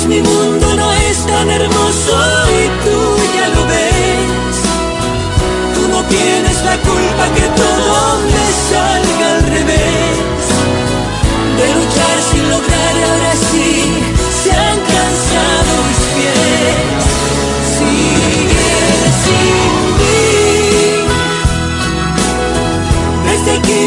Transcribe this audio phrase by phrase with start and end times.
[0.00, 2.18] veces mi mundo no es tan hermoso
[2.48, 4.56] y tú ya lo ves.
[5.74, 10.44] Tú no tienes la culpa que todo me salga al revés.
[11.58, 13.70] De luchar sin lograr ahora sí
[14.42, 17.04] se han cansado mis pies.
[17.76, 18.72] Sigue
[19.24, 19.64] sin
[19.98, 20.20] mí.
[23.26, 23.80] Desde aquí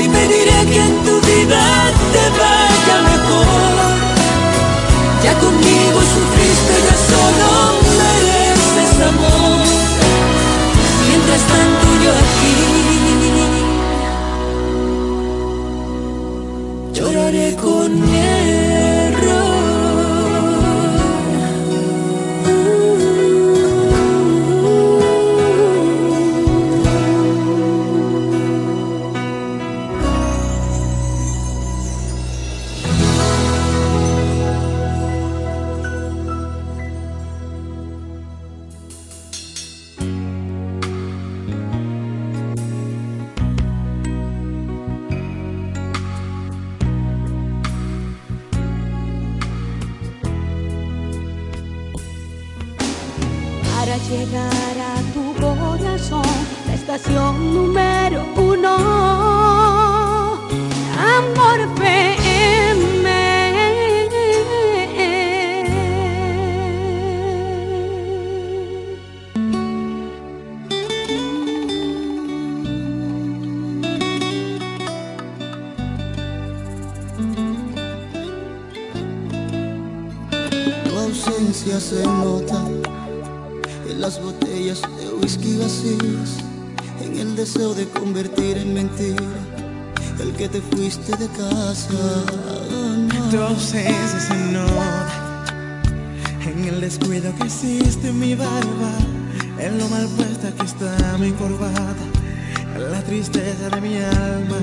[11.34, 11.73] Mientras
[96.84, 98.92] descuido que existe en mi barba,
[99.58, 102.06] en lo mal puesta que está mi corbata,
[102.76, 104.58] en la tristeza de mi alma.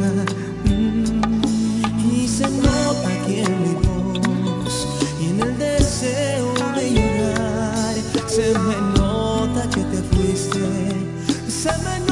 [0.67, 1.41] Mm.
[2.12, 4.87] Y se nota aquí en mi voz
[5.19, 7.94] y en el deseo de llorar.
[8.27, 10.61] Se me nota que te fuiste,
[11.49, 12.09] se me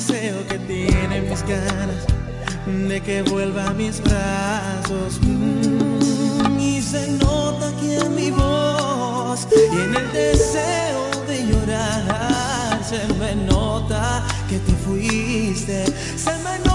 [0.00, 2.06] deseo que tienen mis ganas
[2.88, 5.20] de que vuelva a mis brazos.
[5.20, 12.80] Mm, y se nota aquí en mi voz y en el deseo de llorar.
[12.82, 15.84] Se me nota que te fuiste,
[16.16, 16.69] se me nota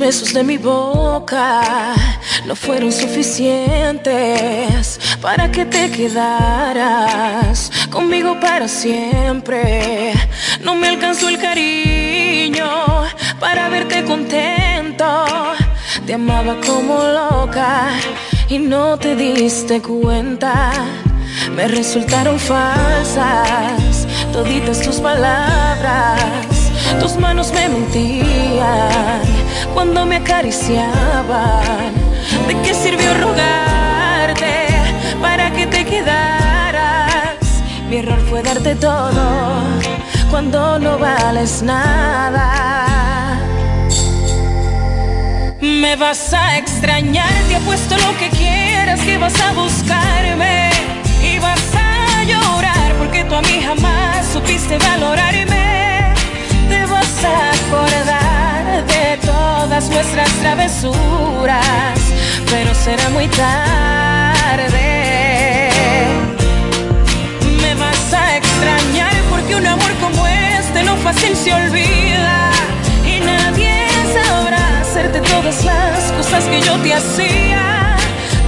[0.00, 1.60] besos de mi boca
[2.46, 10.14] no fueron suficientes para que te quedaras conmigo para siempre.
[10.62, 12.66] No me alcanzó el cariño
[13.38, 15.26] para verte contento.
[16.06, 17.90] Te amaba como loca
[18.48, 20.72] y no te diste cuenta.
[21.54, 26.22] Me resultaron falsas toditas tus palabras.
[27.00, 29.39] Tus manos me mentían
[29.74, 31.92] cuando me acariciaban.
[32.46, 34.68] ¿De qué sirvió rogarte
[35.20, 37.38] para que te quedaras?
[37.88, 39.60] Mi error fue darte todo
[40.30, 43.38] cuando no vales nada.
[45.60, 50.70] Me vas a extrañar, te apuesto lo que quieras que vas a buscarme
[51.22, 56.14] y vas a llorar porque tú a mí jamás supiste valorarme.
[56.68, 58.49] Te vas a acordar
[58.86, 61.98] de todas nuestras travesuras,
[62.50, 64.78] pero será muy tarde.
[67.60, 72.50] Me vas a extrañar porque un amor como este no fácil se olvida
[73.04, 73.74] y nadie
[74.14, 77.96] sabrá hacerte todas las cosas que yo te hacía,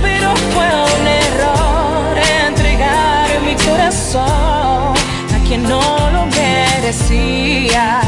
[0.01, 2.17] pero fue un error
[2.49, 4.95] entregar mi corazón
[5.35, 8.01] a quien no lo merecía.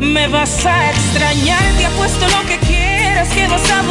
[0.00, 3.82] Me vas a extrañar, te apuesto lo que quieras que vas a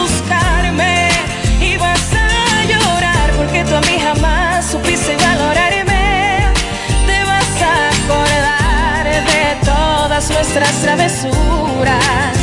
[10.29, 12.37] nuestras travesuras,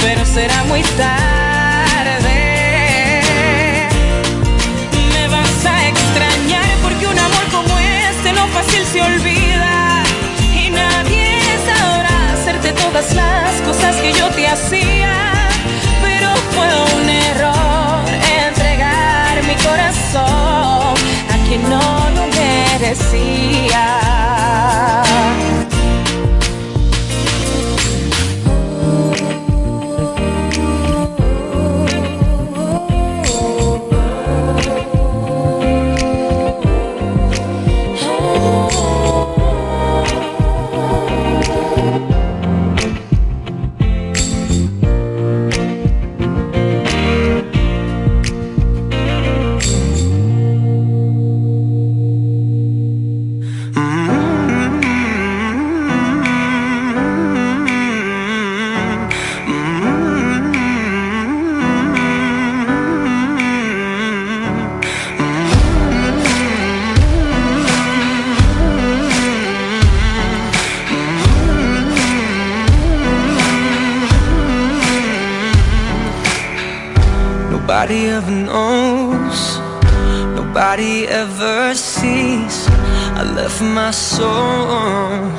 [0.00, 2.32] pero será muy tarde.
[5.12, 10.02] Me vas a extrañar porque un amor como este no fácil se olvida
[10.54, 15.48] y nadie sabrá hacerte todas las cosas que yo te hacía,
[16.02, 18.04] pero fue un error
[18.46, 20.94] entregar mi corazón
[21.34, 24.05] a quien no lo merecía.
[83.56, 85.30] Left my soul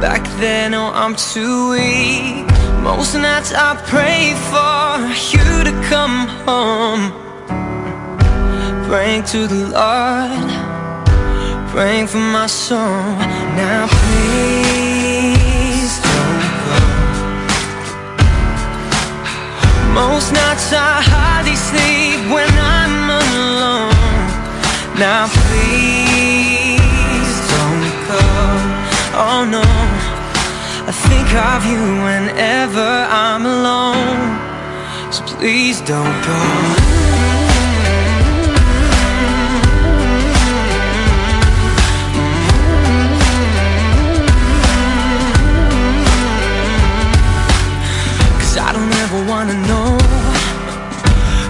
[0.00, 0.72] back then.
[0.72, 2.46] Oh, I'm too weak.
[2.80, 5.00] Most nights I pray for
[5.34, 7.10] you to come home.
[8.86, 10.48] Praying to the Lord,
[11.72, 12.78] praying for my soul.
[13.58, 16.78] Now, please don't go.
[19.92, 23.92] Most nights I hardly sleep when I'm alone.
[25.00, 26.55] Now please.
[29.18, 34.36] Oh no, I think of you whenever I'm alone.
[35.10, 36.42] So please don't go.
[48.36, 49.96] Cause I don't ever wanna know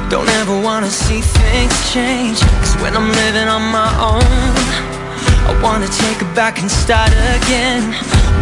[0.09, 4.86] Don't ever wanna see things change Cause when I'm living on my own
[5.63, 7.83] wanna take it back and start again.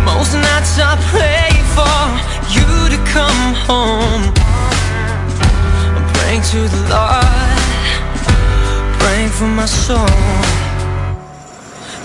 [0.04, 2.00] Most nights I pray for
[2.54, 4.23] you to come home.
[5.97, 7.54] I'm praying to the Lord
[9.00, 10.09] Praying for my soul.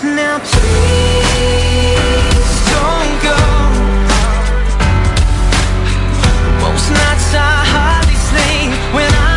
[0.04, 1.50] Now please
[2.72, 3.40] don't go.
[6.64, 7.38] Most nights I
[7.74, 9.29] hardly sleep when I'm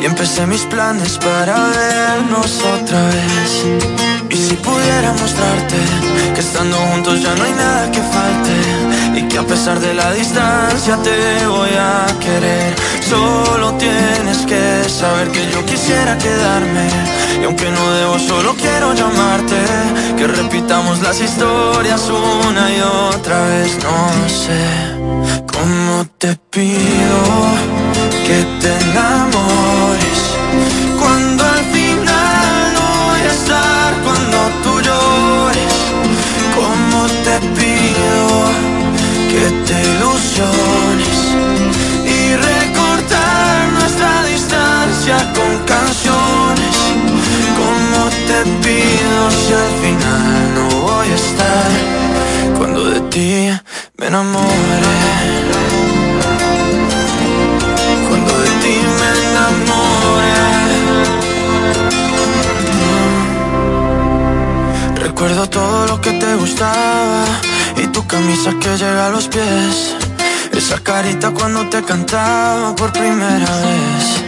[0.00, 3.66] Y empecé mis planes para vernos otra vez.
[4.30, 5.76] Y si pudiera mostrarte
[6.34, 9.18] Que estando juntos ya no hay nada que falte.
[9.18, 12.74] Y que a pesar de la distancia te voy a querer.
[13.08, 16.88] Solo tienes que saber que yo quisiera quedarme.
[17.40, 19.60] Y aunque no debo solo quiero llamarte.
[20.16, 23.76] Que repitamos las historias una y otra vez.
[23.82, 27.27] No sé cómo te pido
[64.94, 67.24] Recuerdo todo lo que te gustaba
[67.76, 70.07] y tu camisa que llega a los pies.
[70.58, 74.24] Esa carita cuando te cantaba por primera vez.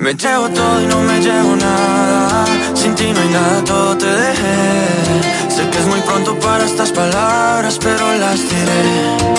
[0.00, 2.44] Me llevo todo y no me llevo nada.
[2.74, 5.48] Sin ti no hay nada, todo te dejé.
[5.48, 9.38] Sé que es muy pronto para estas palabras, pero las diré.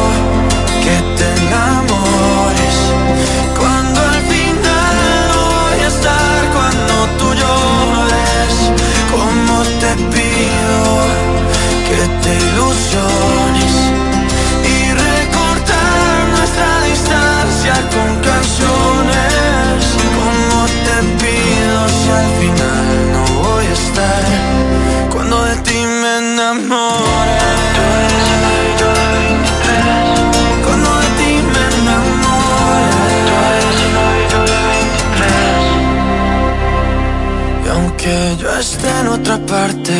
[38.71, 39.93] esté en otra parte,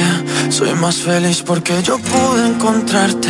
[0.50, 3.30] soy más feliz porque yo pude encontrarte.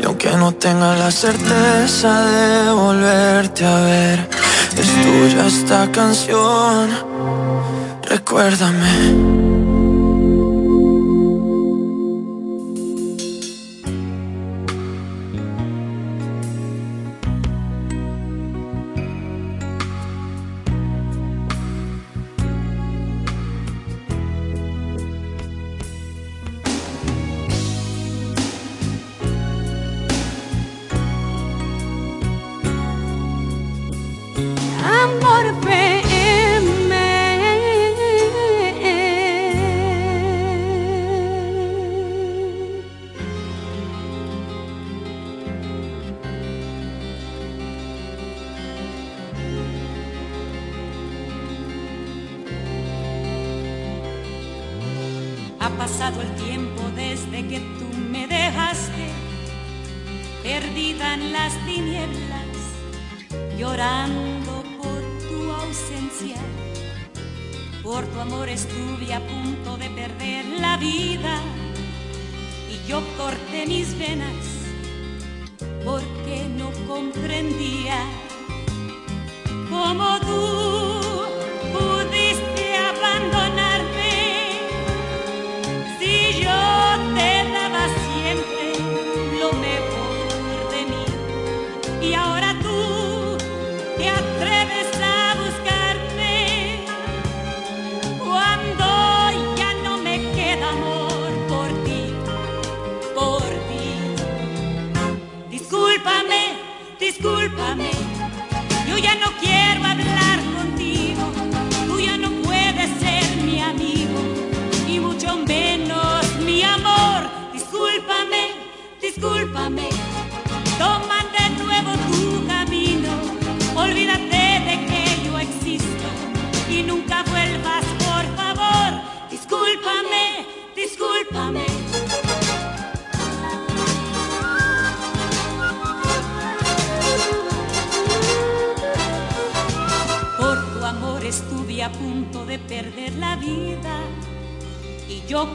[0.00, 4.28] Y aunque no tenga la certeza de volverte a ver,
[4.82, 6.88] es tuya esta canción.
[8.08, 9.41] Recuérdame.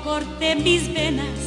[0.08, 1.47] corte mis venas.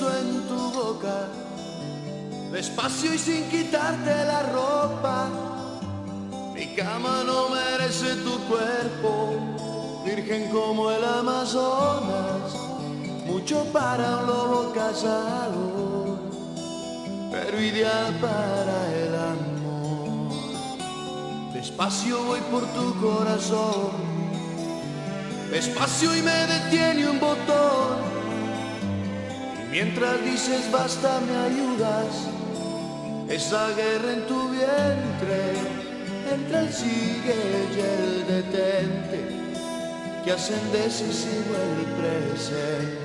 [0.00, 1.28] en tu boca,
[2.50, 5.28] despacio y sin quitarte la ropa.
[6.54, 9.34] Mi cama no merece tu cuerpo,
[10.04, 12.54] virgen como el Amazonas,
[13.26, 16.18] mucho para un lobo casado,
[17.30, 20.32] pero ideal para el amor.
[21.52, 23.90] Despacio voy por tu corazón,
[25.50, 27.61] despacio y me detiene un botón.
[29.72, 32.28] Mientras dices basta me ayudas,
[33.26, 35.54] esa guerra en tu vientre,
[36.30, 37.34] entra el sigue
[37.74, 39.20] y el detente,
[40.26, 43.01] que hacen decisivo el presente.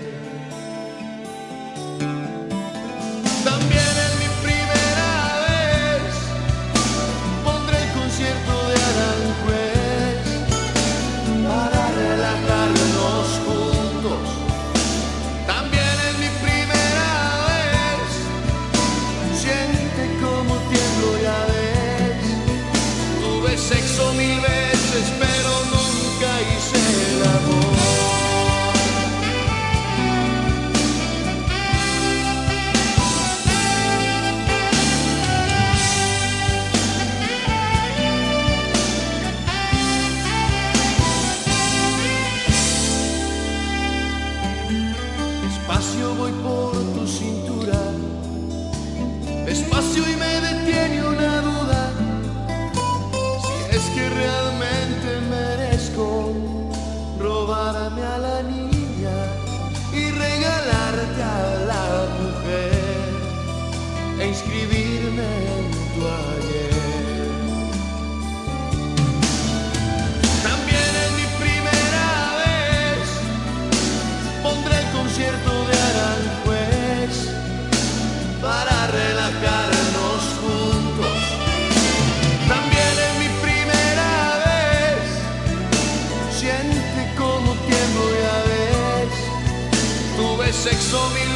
[90.98, 91.27] so many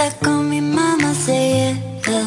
[0.00, 2.22] que con mi mamá se lleva.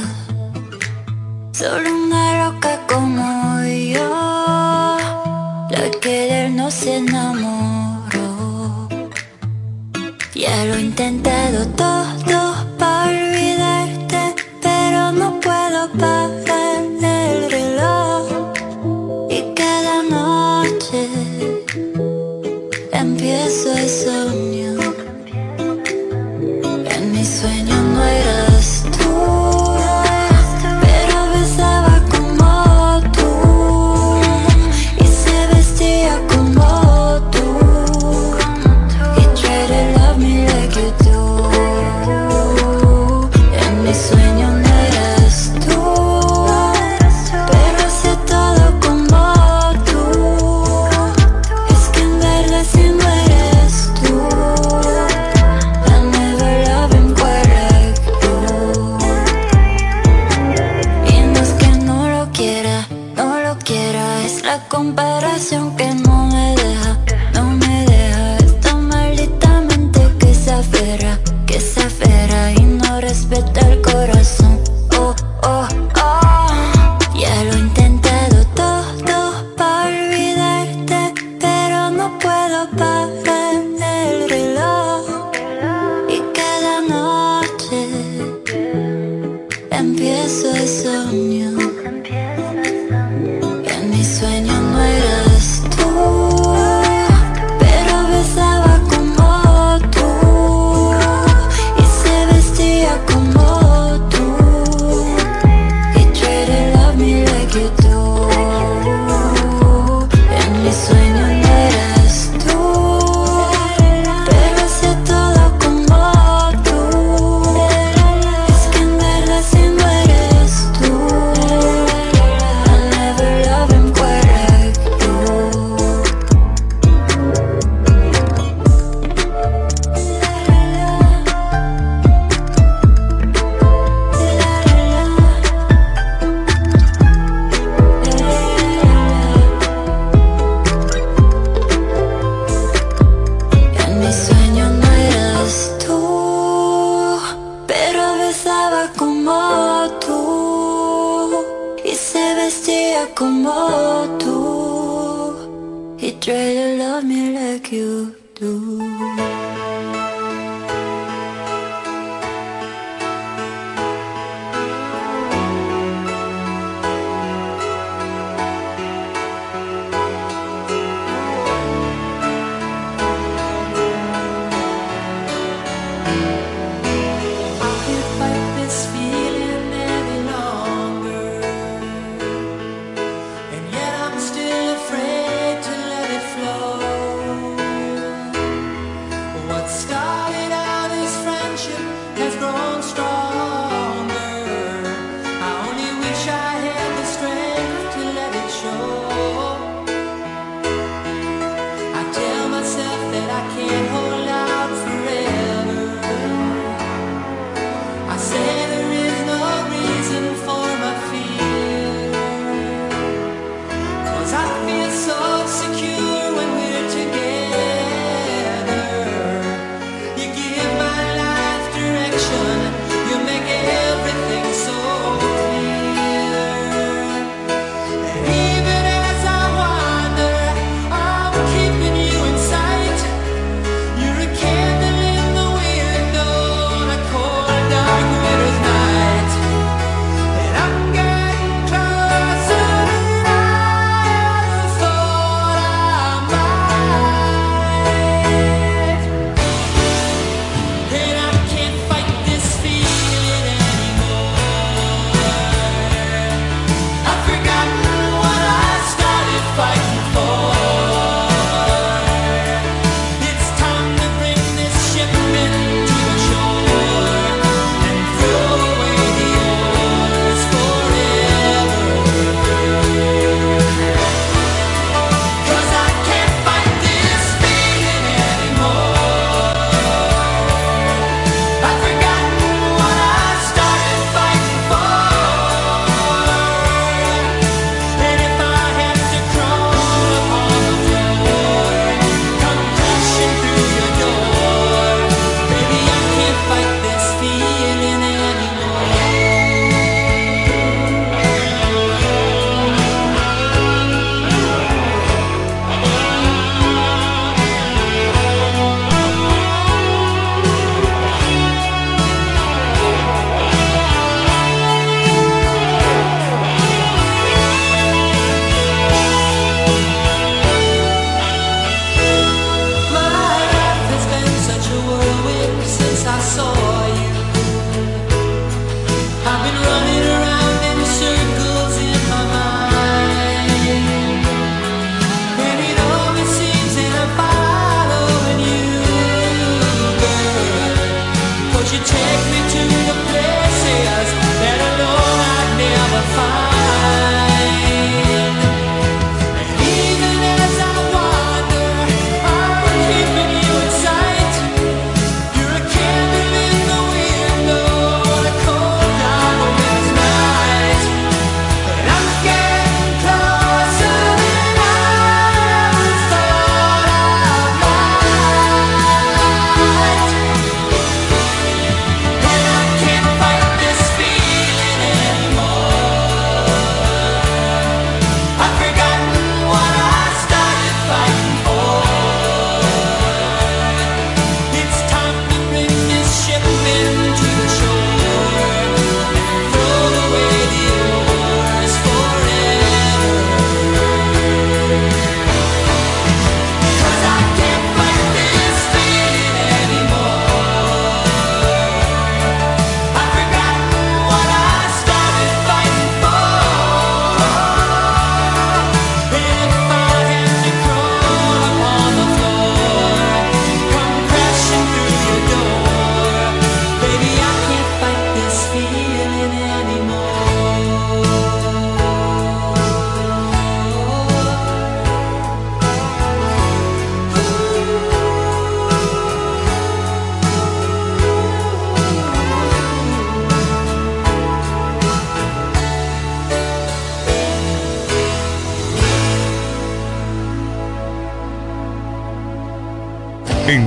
[1.52, 4.10] Solo una loca como yo,
[5.72, 8.88] la querer no se enamoró.
[10.36, 12.23] Ya lo he intentado todo.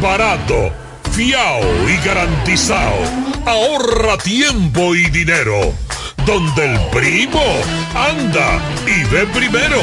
[0.00, 0.72] Barato.
[1.12, 2.98] Fiao y garantizado.
[3.46, 5.74] Ahorra tiempo y dinero
[6.26, 7.42] donde el primo
[7.94, 9.82] anda y ve primero.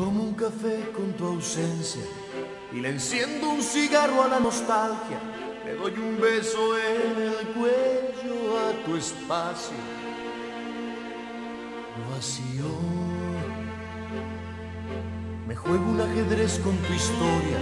[0.00, 2.00] Tomo un café con tu ausencia
[2.72, 5.20] y le enciendo un cigarro a la nostalgia.
[5.66, 9.76] Le doy un beso en el cuello a tu espacio
[12.14, 12.70] vacío.
[15.46, 17.60] Me juego un ajedrez con tu historia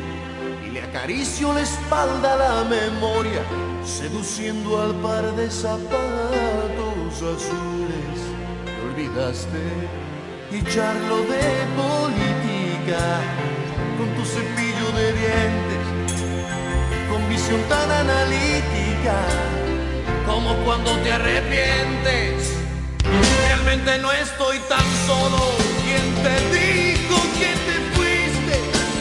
[0.64, 3.43] y le acaricio la espalda a la memoria,
[3.84, 8.18] seduciendo al par de zapatos azules.
[8.64, 10.07] Te olvidaste
[10.51, 11.44] y charlo de
[11.76, 13.20] política
[13.99, 15.84] con tu cepillo de dientes,
[17.11, 19.16] con visión tan analítica
[20.26, 22.55] como cuando te arrepientes.
[23.40, 25.38] Realmente no estoy tan solo.
[25.84, 28.55] ¿Quién te dijo que te fuiste?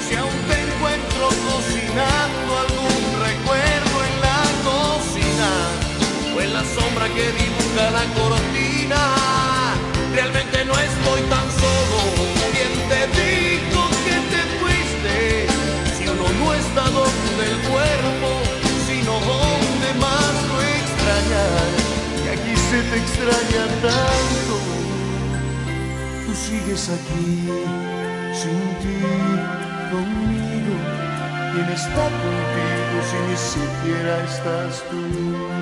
[0.07, 5.51] Si aún te encuentro cocinando algún recuerdo en la cocina
[6.35, 9.16] o en la sombra que dibuja la cortina.
[10.17, 11.99] Realmente no estoy tan solo.
[12.51, 15.45] ¿Quién te dijo que te fuiste?
[15.95, 18.29] Si uno no está donde el cuerpo,
[18.87, 21.69] sino donde más lo extrañar.
[22.25, 24.55] Y aquí se te extraña tanto.
[26.25, 27.49] Tú sigues aquí,
[28.41, 28.97] sin ti,
[29.91, 30.75] conmigo.
[31.53, 35.56] ¿Quién está contigo si ni siquiera estás tú?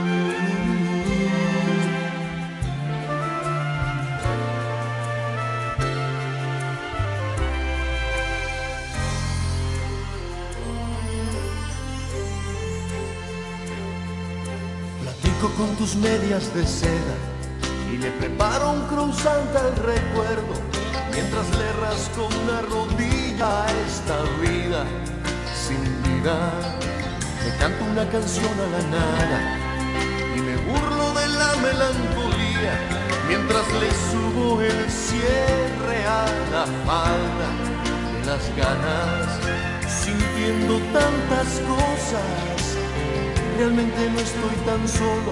[15.78, 17.16] Tus medias de seda
[17.92, 20.54] y le preparo un cruzante al recuerdo
[21.12, 24.86] mientras le rasco una rodilla a esta vida
[25.54, 26.38] sin vida.
[27.44, 29.40] Le canto una canción a la nada
[30.36, 32.74] y me burlo de la melancolía
[33.28, 37.50] mientras le subo el cierre a la falda
[38.14, 39.40] de las ganas
[39.88, 42.56] sintiendo tantas cosas
[43.58, 45.32] realmente no estoy tan solo,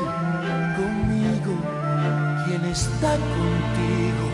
[2.81, 4.27] está contigo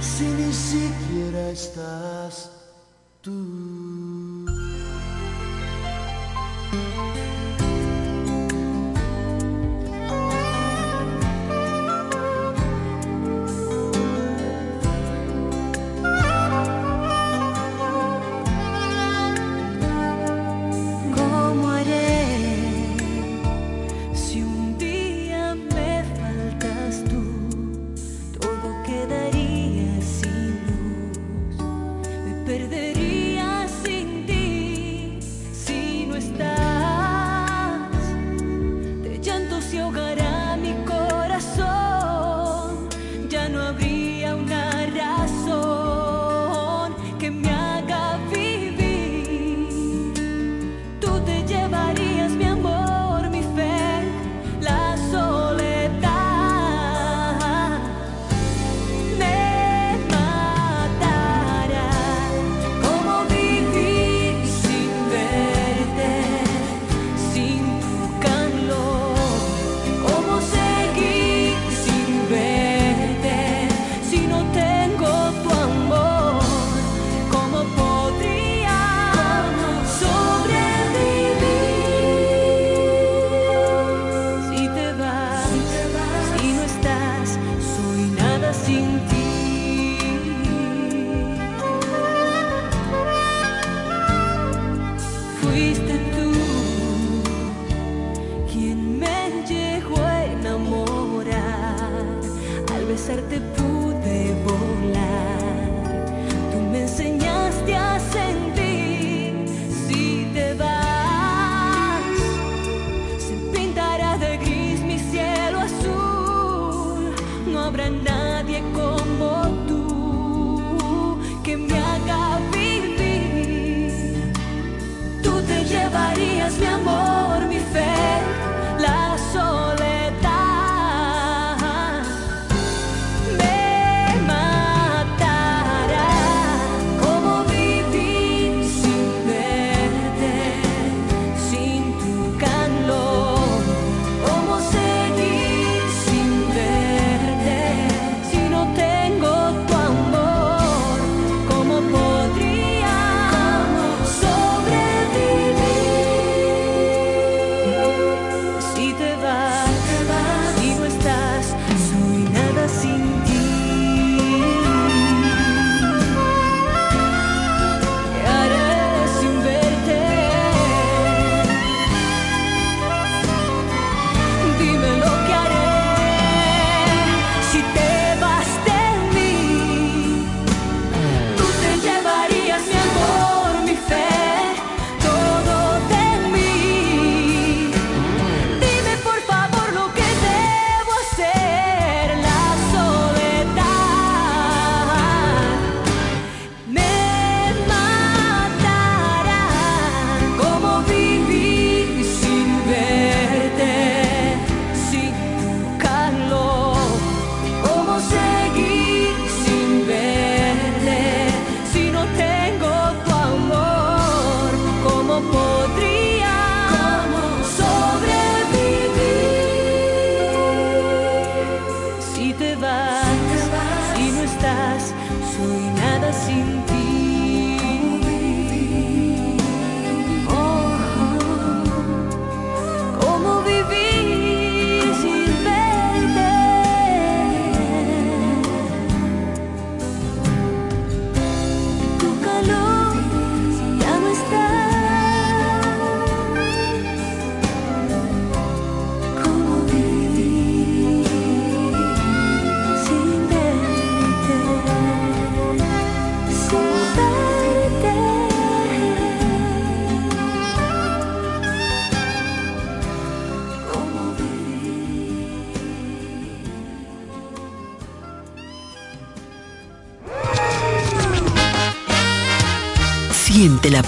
[0.00, 2.50] si ni siquiera estás
[3.22, 3.79] tú?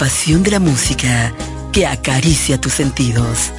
[0.02, 1.32] pasión de la música
[1.70, 3.52] que acaricia tus sentidos.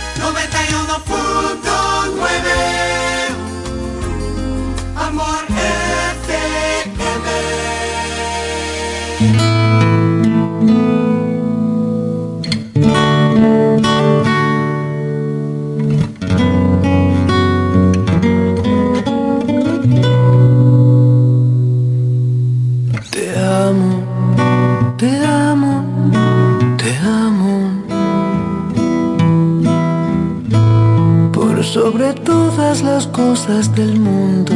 [33.13, 34.52] cosas del mundo.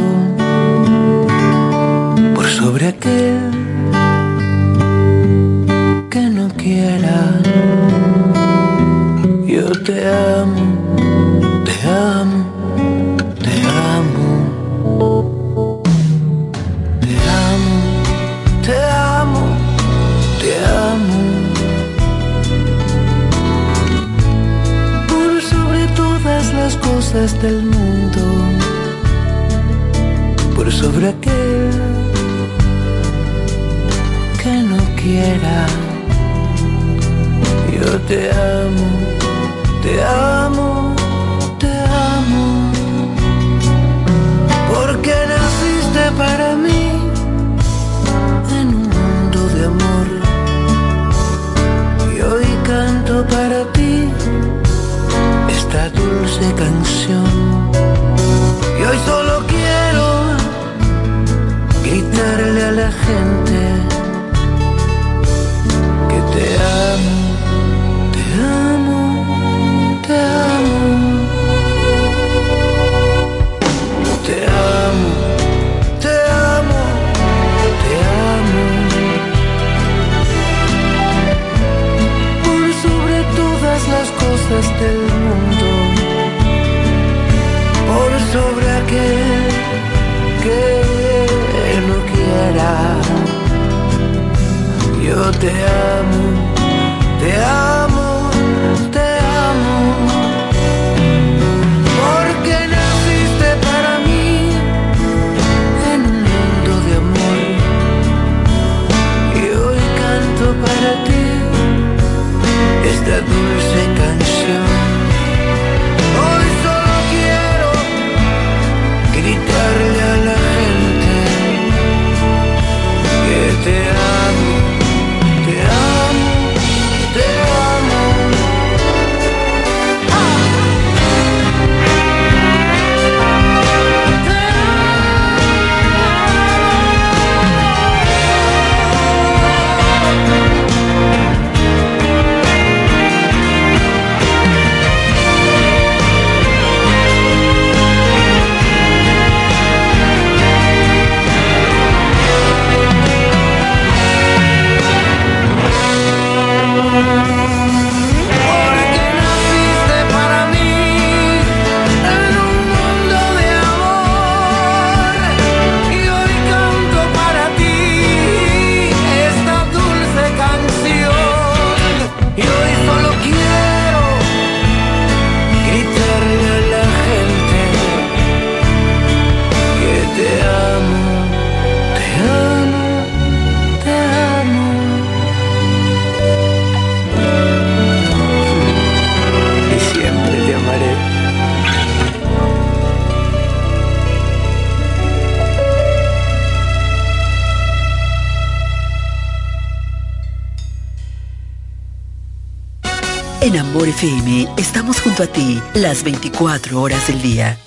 [205.24, 207.58] a ti las 24 horas del día.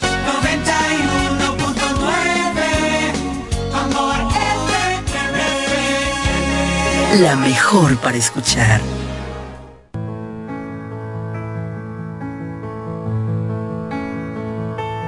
[7.19, 8.81] La mejor para escuchar.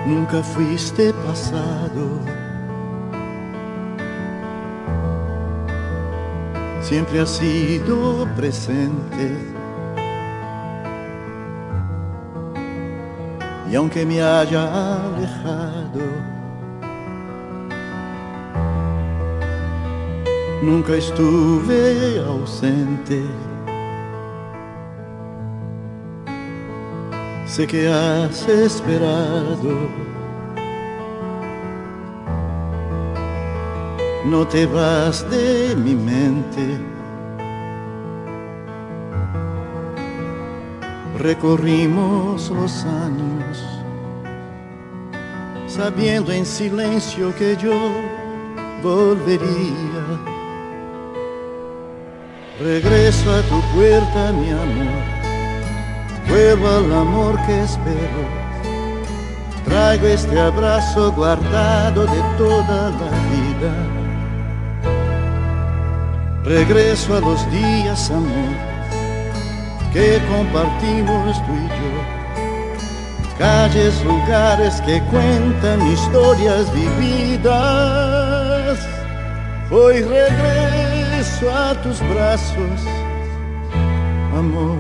[0.05, 2.19] Nunca fuiste pasado.
[6.83, 9.62] Siempre has sido presente
[13.73, 16.05] y aunque me haya alejado,
[20.63, 23.23] nunca estuve ausente.
[27.47, 29.89] Sé que has esperado.
[34.27, 36.79] No te vas de mi mente.
[41.23, 43.65] Recorrimos los años,
[45.69, 47.93] sabiendo en silencio que yo
[48.83, 50.05] volvería.
[52.61, 55.03] Regreso a tu puerta, mi amor,
[56.29, 58.43] vuelvo al amor que espero.
[59.65, 63.75] Traigo este abrazo guardado de toda la vida.
[66.45, 68.72] Regreso a los días, amor,
[69.93, 71.93] que compartimos tú y yo.
[73.39, 77.49] Calles, lugares que cuentan historias vividas.
[79.71, 82.87] Hoy regreso a tus brazos,
[84.37, 84.79] amor.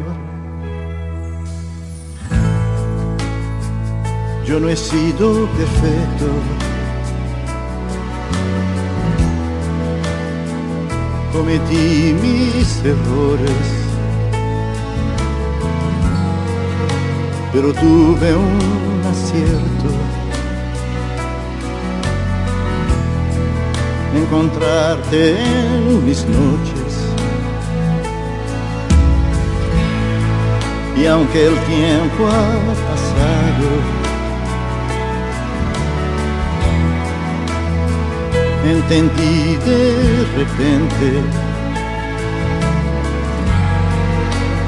[4.46, 6.26] Yo no he sido perfecto.
[11.32, 13.81] Cometí mis errores.
[17.52, 19.88] Pero tuve un acierto.
[24.14, 26.92] Encontrarte en mis noches.
[30.96, 33.68] Y aunque el tiempo ha pasado,
[38.64, 41.22] entendí de repente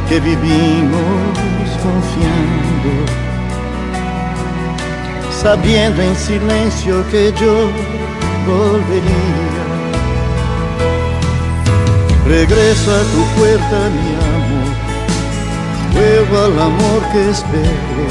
[0.09, 1.44] que vivimos
[1.85, 2.93] confiando,
[5.43, 7.55] sabiendo en silencio que yo
[8.47, 9.65] volvería.
[12.27, 14.71] Regreso a tu puerta, mi amor,
[15.95, 18.07] vuelvo al amor que espero.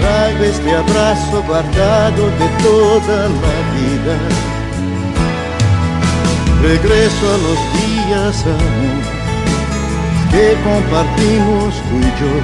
[0.00, 4.16] Traigo este abrazo guardado de toda la vida.
[6.62, 8.99] Regreso a los días, amor,
[10.30, 12.34] que compartimos tú y yo.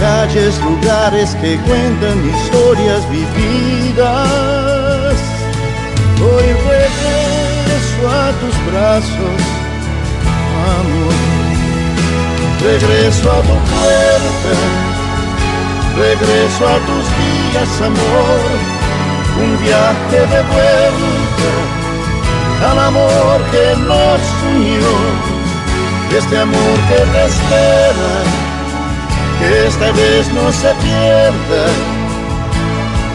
[0.00, 4.02] Calles, lugares que cuentan historias vividas.
[6.20, 9.40] Hoy regreso a tus brazos,
[10.78, 11.16] amor.
[12.62, 14.54] Regreso a tu puerta,
[15.96, 18.40] regreso a tus días, amor.
[19.42, 21.50] Un viaje de vuelta
[22.70, 24.20] al amor que nos
[24.54, 24.92] unió,
[26.16, 28.12] este amor que espera,
[29.38, 31.64] que esta vez no se pierda.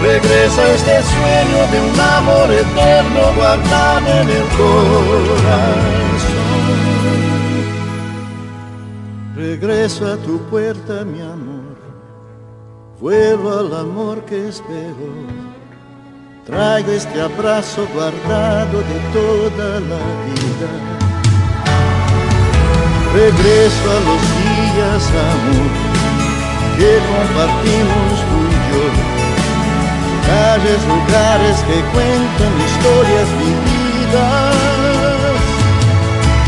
[0.01, 5.97] Regresa este sueño de un amor eterno guardado en el corazón.
[9.35, 11.77] Regreso a tu puerta, mi amor,
[12.99, 15.37] vuelvo al amor que espero.
[16.45, 21.06] Traigo este abrazo guardado de toda la vida.
[23.17, 25.71] Regreso a los días, amor,
[26.77, 28.85] que compartimos tú y yo.
[30.27, 34.55] Calles, lugares que cuentan historias vividas.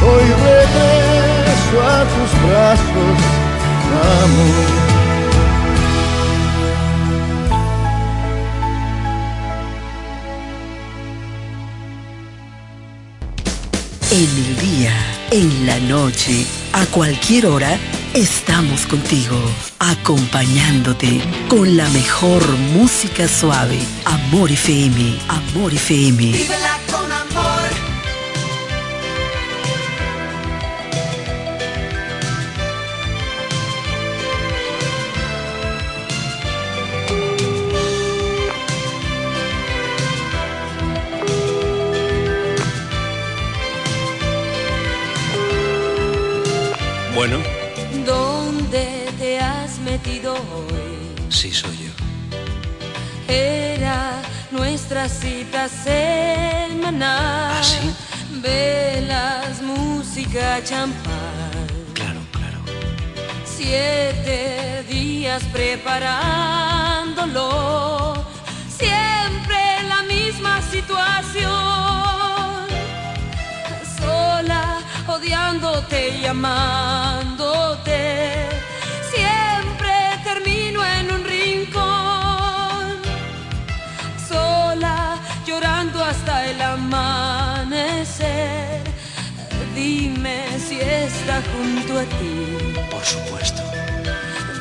[0.06, 3.18] Hoy regreso a tus brazos,
[4.22, 4.90] amor.
[14.12, 14.94] En el día,
[15.32, 17.78] en la noche, a cualquier hora,
[18.14, 19.38] estamos contigo,
[19.80, 22.42] acompañándote con la mejor
[22.74, 23.80] música suave.
[24.06, 26.32] Amor FM, Amor FM.
[26.32, 26.89] Con
[50.54, 51.30] hoy?
[51.30, 51.92] sí soy yo.
[53.34, 54.22] Era
[54.52, 57.54] nuestra cita semanal.
[57.58, 57.90] ¿Ah, sí?
[58.42, 61.68] Velas, música, champán.
[61.94, 62.58] Claro, claro.
[63.46, 68.26] Siete días preparándolo.
[68.78, 71.50] Siempre la misma situación.
[73.98, 76.26] Sola, odiándote y
[85.66, 88.10] hasta el amanecer.
[89.76, 92.76] Dime si está junto a ti.
[92.90, 93.62] Por supuesto.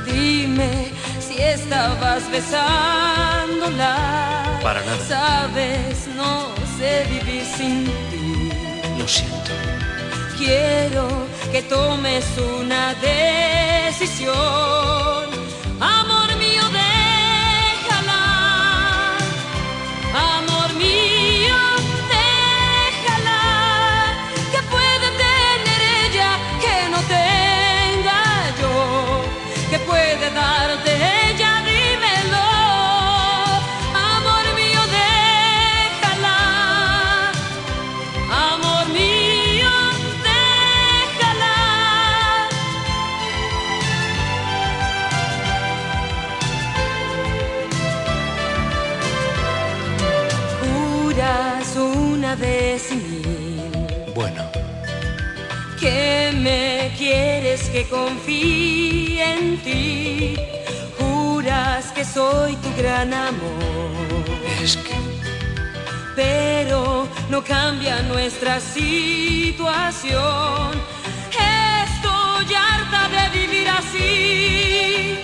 [0.07, 3.95] Dime si estabas besándola.
[4.63, 5.05] Para nada.
[5.07, 8.51] Sabes, no sé vivir sin ti.
[8.99, 9.53] Lo siento.
[10.37, 11.07] Quiero
[11.53, 14.37] que tomes una decisión
[54.15, 54.45] Bueno.
[55.81, 60.37] Que me quieres que confíe en ti.
[60.99, 64.25] Juras que soy tu gran amor.
[64.63, 64.95] Es que.
[66.15, 70.19] Pero no cambia nuestra situación.
[71.31, 75.19] Estoy harta de vivir así.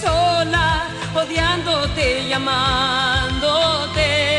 [0.00, 4.35] Sola, odiándote, llamándote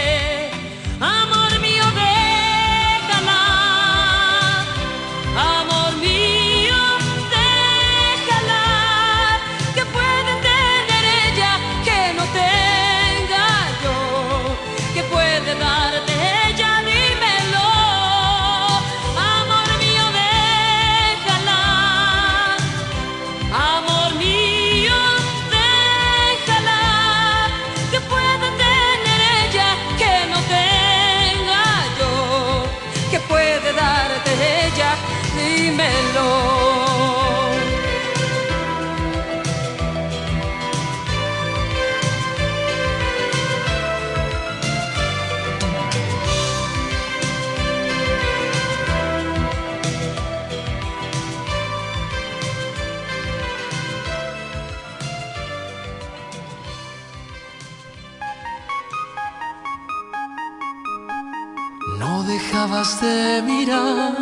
[62.96, 64.16] de mirar,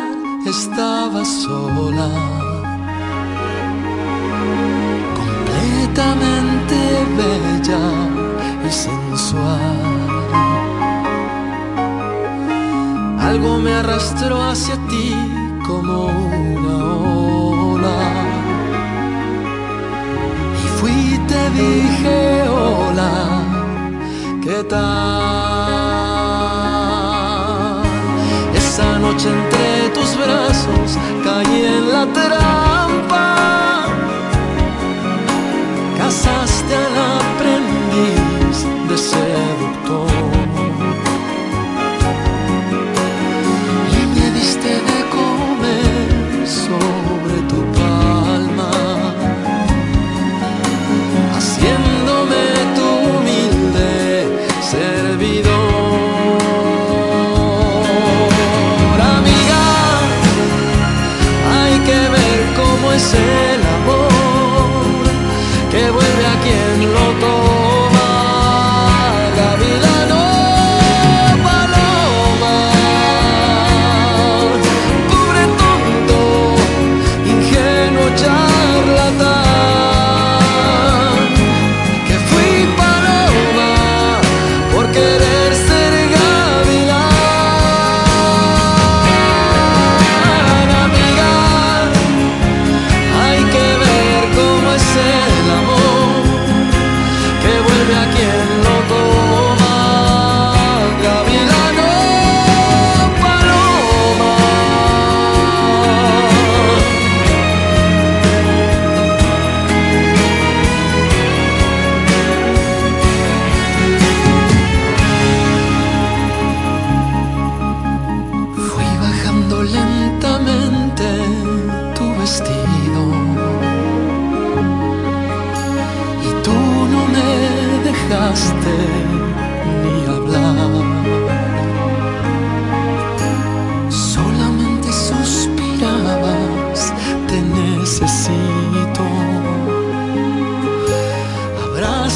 [0.44, 2.10] estaba sola.
[5.20, 6.76] Completamente
[7.20, 7.84] bella
[8.66, 9.78] y sensual.
[13.20, 15.14] Algo me arrastró hacia ti
[15.64, 16.78] como una
[17.72, 18.00] ola.
[20.62, 23.12] Y fui, te dije, hola,
[24.42, 25.45] ¿qué tal?
[29.06, 33.86] noche entre tus brazos caí en la trampa.
[35.98, 38.56] Casaste al aprendiz
[38.88, 39.35] de ser.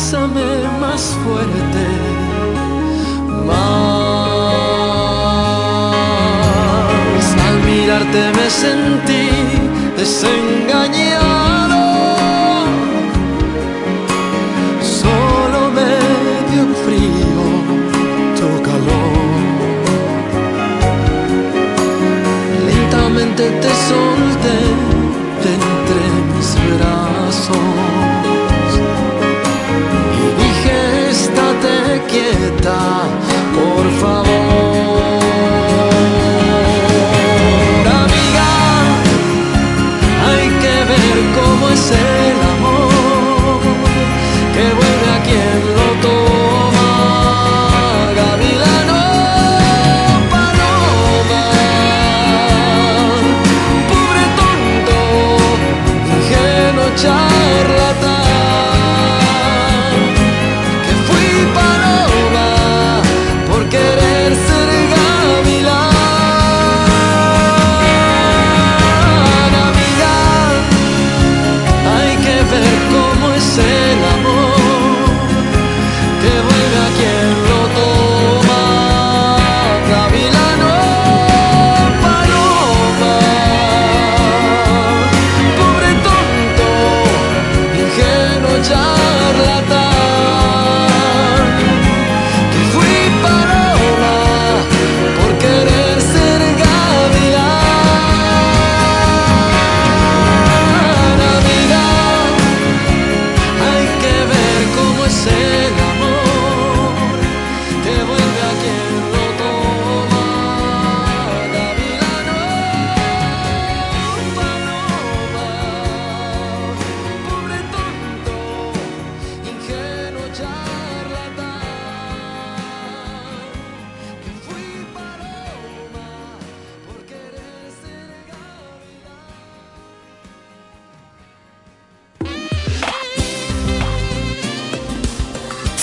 [0.01, 0.48] bésame
[0.80, 1.84] más fuerte,
[3.46, 3.57] más.
[7.46, 9.28] Al mirarte me sentí
[9.98, 11.30] desengañado.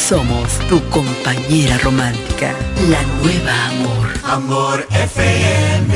[0.08, 2.54] Somos tu compañera romántica,
[2.90, 4.08] la nueva amor.
[4.24, 5.96] Amor FM.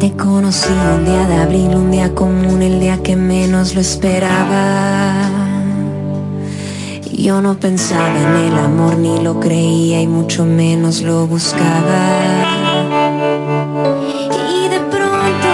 [0.00, 5.35] Te conocí un día de abril, un día común, el día que menos lo esperaba.
[7.26, 12.44] Yo no pensaba en el amor ni lo creía y mucho menos lo buscaba.
[14.48, 15.48] Y de pronto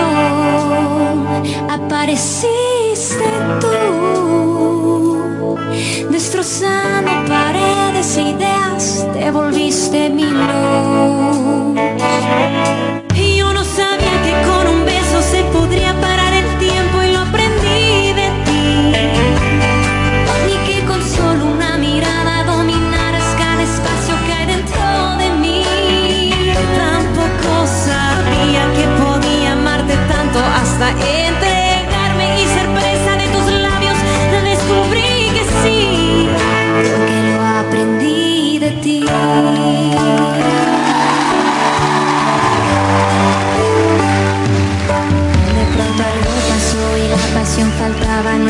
[1.71, 3.25] apareciste
[3.59, 5.57] tú,
[6.11, 10.25] destrozando paredes e ideas, te volviste mi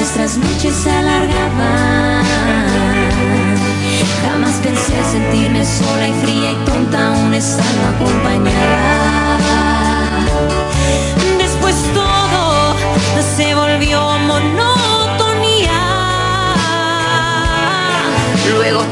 [0.03, 2.25] nuestras noches se alargaban.
[4.21, 9.47] Jamás pensé sentirme sola y fría y tonta, aún estando acompañada.
[11.39, 12.75] Después todo
[13.37, 15.81] se volvió monotonía.
[18.51, 18.83] Luego